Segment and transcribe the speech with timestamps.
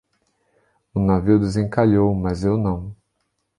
[0.95, 2.95] O navio desencalhou, mas eu não